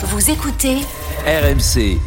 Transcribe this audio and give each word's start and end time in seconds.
Vous 0.00 0.30
écoutez 0.30 0.76
RMC. 1.26 1.98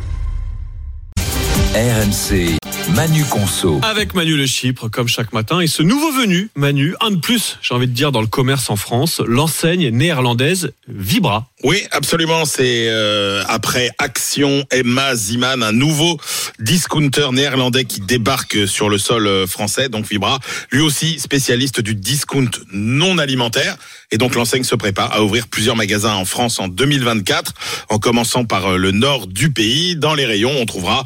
RMC. 1.75 2.57
Manu 2.95 3.23
Conso. 3.25 3.81
Avec 3.83 4.13
Manu 4.13 4.37
Le 4.37 4.45
Chypre, 4.45 4.89
comme 4.89 5.09
chaque 5.09 5.33
matin, 5.33 5.59
et 5.59 5.67
ce 5.67 5.83
nouveau 5.83 6.11
venu, 6.11 6.49
Manu, 6.55 6.95
un 7.01 7.11
de 7.11 7.17
plus, 7.17 7.57
j'ai 7.61 7.73
envie 7.73 7.87
de 7.87 7.93
dire, 7.93 8.13
dans 8.13 8.21
le 8.21 8.27
commerce 8.27 8.69
en 8.69 8.77
France, 8.77 9.21
l'enseigne 9.25 9.89
néerlandaise 9.89 10.71
Vibra. 10.87 11.47
Oui, 11.63 11.83
absolument. 11.91 12.45
C'est 12.45 12.87
euh, 12.87 13.43
après 13.47 13.91
Action, 13.97 14.65
Emma 14.71 15.13
Ziman, 15.15 15.61
un 15.61 15.73
nouveau 15.73 16.17
discounter 16.59 17.27
néerlandais 17.33 17.83
qui 17.83 17.99
débarque 17.99 18.67
sur 18.67 18.89
le 18.89 18.97
sol 18.97 19.27
euh, 19.27 19.47
français, 19.47 19.89
donc 19.89 20.09
Vibra, 20.09 20.39
lui 20.71 20.81
aussi 20.81 21.19
spécialiste 21.19 21.81
du 21.81 21.93
discount 21.95 22.49
non 22.71 23.17
alimentaire. 23.17 23.77
Et 24.11 24.17
donc 24.17 24.35
l'enseigne 24.35 24.63
se 24.63 24.75
prépare 24.75 25.13
à 25.13 25.23
ouvrir 25.23 25.47
plusieurs 25.47 25.77
magasins 25.77 26.13
en 26.13 26.25
France 26.25 26.59
en 26.59 26.67
2024, 26.67 27.53
en 27.89 27.97
commençant 27.97 28.43
par 28.43 28.73
euh, 28.73 28.77
le 28.77 28.91
nord 28.91 29.27
du 29.27 29.51
pays. 29.51 29.95
Dans 29.95 30.13
les 30.15 30.25
rayons, 30.25 30.51
on 30.59 30.65
trouvera 30.65 31.05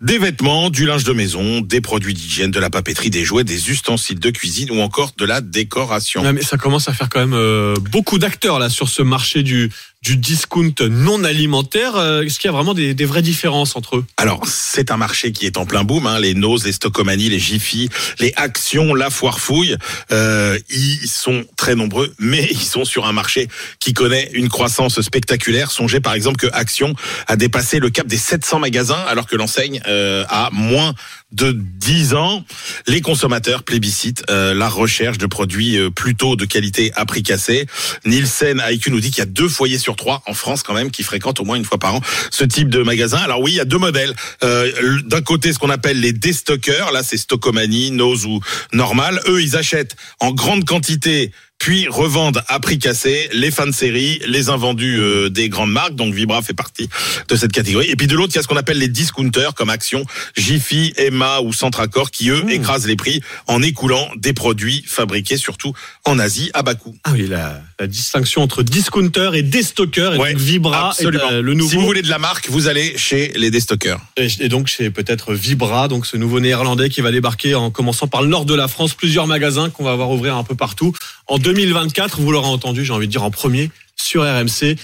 des 0.00 0.18
vêtements, 0.18 0.68
du 0.68 0.84
linge 0.84 1.04
de 1.04 1.12
maison, 1.12 1.60
des 1.60 1.80
produits 1.80 2.14
d'hygiène, 2.14 2.50
de 2.50 2.58
la 2.58 2.68
papeterie, 2.68 3.10
des 3.10 3.24
jouets, 3.24 3.44
des 3.44 3.70
ustensiles 3.70 4.18
de 4.18 4.30
cuisine 4.30 4.70
ou 4.72 4.80
encore 4.80 5.12
de 5.16 5.24
la 5.24 5.40
décoration. 5.40 6.22
Mais 6.32 6.42
ça 6.42 6.56
commence 6.56 6.88
à 6.88 6.92
faire 6.92 7.08
quand 7.08 7.20
même 7.20 7.34
euh, 7.34 7.74
beaucoup 7.90 8.18
d'acteurs 8.18 8.58
là 8.58 8.68
sur 8.68 8.88
ce 8.88 9.02
marché 9.02 9.42
du 9.42 9.70
du 10.02 10.16
discount 10.16 10.74
non 10.88 11.24
alimentaire. 11.24 11.96
Euh, 11.96 12.22
Est-ce 12.22 12.38
qu'il 12.38 12.48
y 12.48 12.52
a 12.52 12.56
vraiment 12.56 12.72
des, 12.72 12.94
vraies 13.04 13.22
différences 13.22 13.76
entre 13.76 13.96
eux? 13.96 14.06
Alors, 14.16 14.46
c'est 14.46 14.90
un 14.90 14.96
marché 14.96 15.32
qui 15.32 15.44
est 15.44 15.58
en 15.58 15.66
plein 15.66 15.84
boom. 15.84 16.06
Hein, 16.06 16.18
les 16.18 16.34
Nose, 16.34 16.64
les 16.64 16.72
Stockomanie, 16.72 17.28
les 17.28 17.38
Jiffy, 17.38 17.90
les 18.18 18.32
Actions, 18.36 18.94
la 18.94 19.10
Foire 19.10 19.40
Fouille, 19.40 19.76
euh, 20.10 20.58
ils 20.70 21.06
sont 21.06 21.44
très 21.56 21.74
nombreux, 21.74 22.14
mais 22.18 22.48
ils 22.50 22.62
sont 22.62 22.86
sur 22.86 23.06
un 23.06 23.12
marché 23.12 23.48
qui 23.78 23.92
connaît 23.92 24.30
une 24.32 24.48
croissance 24.48 25.00
spectaculaire. 25.02 25.70
Songez 25.70 26.00
par 26.00 26.14
exemple 26.14 26.38
que 26.38 26.48
Action 26.52 26.94
a 27.26 27.36
dépassé 27.36 27.78
le 27.78 27.90
cap 27.90 28.06
des 28.06 28.16
700 28.16 28.60
magasins, 28.60 29.04
alors 29.06 29.26
que 29.26 29.36
l'enseigne 29.36 29.82
euh, 29.86 30.24
a 30.30 30.48
moins 30.52 30.94
de 31.32 31.52
10 31.52 32.14
ans. 32.14 32.44
Les 32.86 33.00
consommateurs 33.00 33.62
plébiscitent 33.62 34.24
euh, 34.30 34.52
la 34.54 34.68
recherche 34.68 35.18
de 35.18 35.26
produits 35.26 35.78
euh, 35.78 35.90
plutôt 35.90 36.36
de 36.36 36.44
qualité 36.44 36.92
à 36.96 37.04
prix 37.06 37.22
cassé. 37.22 37.66
Nielsen 38.04 38.62
IQ 38.68 38.90
nous 38.90 39.00
dit 39.00 39.10
qu'il 39.10 39.18
y 39.18 39.22
a 39.22 39.26
deux 39.26 39.48
foyers 39.48 39.78
sur 39.78 39.89
trois 39.96 40.22
en 40.26 40.34
France 40.34 40.62
quand 40.62 40.74
même 40.74 40.90
qui 40.90 41.02
fréquentent 41.02 41.40
au 41.40 41.44
moins 41.44 41.56
une 41.56 41.64
fois 41.64 41.78
par 41.78 41.94
an 41.94 42.00
ce 42.30 42.44
type 42.44 42.68
de 42.68 42.82
magasin. 42.82 43.18
Alors 43.18 43.40
oui, 43.40 43.52
il 43.52 43.56
y 43.56 43.60
a 43.60 43.64
deux 43.64 43.78
modèles. 43.78 44.14
Euh, 44.42 45.00
D'un 45.04 45.22
côté, 45.22 45.52
ce 45.52 45.58
qu'on 45.58 45.70
appelle 45.70 46.00
les 46.00 46.12
déstockers. 46.12 46.92
Là, 46.92 47.02
c'est 47.02 47.16
Stockomanie, 47.16 47.90
Nose 47.90 48.26
ou 48.26 48.40
Normal. 48.72 49.20
Eux, 49.26 49.42
ils 49.42 49.56
achètent 49.56 49.96
en 50.20 50.32
grande 50.32 50.64
quantité 50.64 51.32
puis 51.60 51.86
revendent 51.88 52.42
à 52.48 52.58
prix 52.58 52.78
cassé 52.78 53.28
les 53.32 53.50
fans 53.50 53.66
de 53.66 53.72
série, 53.72 54.18
les 54.26 54.48
invendus 54.48 54.98
euh, 54.98 55.28
des 55.28 55.48
grandes 55.50 55.70
marques. 55.70 55.94
Donc 55.94 56.14
Vibra 56.14 56.40
fait 56.42 56.54
partie 56.54 56.88
de 57.28 57.36
cette 57.36 57.52
catégorie. 57.52 57.88
Et 57.90 57.96
puis 57.96 58.06
de 58.06 58.16
l'autre, 58.16 58.32
il 58.32 58.36
y 58.36 58.38
a 58.38 58.42
ce 58.42 58.48
qu'on 58.48 58.56
appelle 58.56 58.78
les 58.78 58.88
discounters 58.88 59.54
comme 59.54 59.68
Action, 59.68 60.04
Jiffy, 60.36 60.94
Emma 60.96 61.40
ou 61.42 61.52
Centracor 61.52 62.10
qui 62.10 62.30
eux 62.30 62.42
écrasent 62.48 62.86
les 62.86 62.96
prix 62.96 63.20
en 63.46 63.62
écoulant 63.62 64.08
des 64.16 64.32
produits 64.32 64.82
fabriqués 64.86 65.36
surtout 65.36 65.74
en 66.06 66.18
Asie 66.18 66.50
à 66.54 66.62
bas 66.62 66.74
coût. 66.74 66.96
Ah 67.04 67.10
oui, 67.12 67.26
la, 67.28 67.60
la 67.78 67.86
distinction 67.86 68.42
entre 68.42 68.62
discounter 68.62 69.30
et 69.34 69.42
déstocker. 69.42 70.12
Et 70.14 70.18
Ouais, 70.18 70.32
donc 70.32 70.40
Vibra 70.42 70.88
absolument. 70.88 71.28
est 71.30 71.34
euh, 71.34 71.42
le 71.42 71.52
nouveau. 71.52 71.70
Si 71.70 71.76
vous 71.76 71.84
voulez 71.84 72.02
de 72.02 72.08
la 72.08 72.18
marque, 72.18 72.48
vous 72.48 72.68
allez 72.68 72.96
chez 72.96 73.32
les 73.36 73.50
déstockers. 73.50 74.00
Et 74.16 74.28
et 74.40 74.48
donc 74.48 74.70
c'est 74.70 74.88
peut-être 74.90 75.34
Vibra, 75.34 75.88
donc 75.88 76.06
ce 76.06 76.16
nouveau 76.16 76.40
néerlandais 76.40 76.88
qui 76.88 77.02
va 77.02 77.10
débarquer 77.10 77.54
en 77.54 77.70
commençant 77.70 78.06
par 78.06 78.22
le 78.22 78.28
nord 78.28 78.46
de 78.46 78.54
la 78.54 78.66
France, 78.66 78.94
plusieurs 78.94 79.26
magasins 79.26 79.68
qu'on 79.68 79.84
va 79.84 79.94
voir 79.94 80.10
ouvrir 80.10 80.36
un 80.36 80.44
peu 80.44 80.54
partout. 80.54 80.94
En 81.26 81.38
2024, 81.50 82.20
vous 82.20 82.30
l'aurez 82.30 82.46
entendu, 82.46 82.84
j'ai 82.84 82.92
envie 82.92 83.08
de 83.08 83.10
dire 83.10 83.24
en 83.24 83.32
premier 83.32 83.72
sur 83.96 84.22
RMC. 84.22 84.76